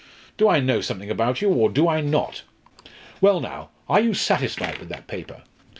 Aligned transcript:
Do 0.35 0.49
I 0.49 0.59
know 0.61 0.81
something 0.81 1.11
about 1.11 1.43
you, 1.43 1.49
or 1.51 1.69
do 1.69 1.87
I 1.87 2.01
not? 2.01 2.41
Well, 3.21 3.39
now, 3.39 3.69
are 3.87 3.99
you 3.99 4.15
satisfied 4.15 4.79
with 4.79 4.89
that 4.89 5.05
paper? 5.05 5.43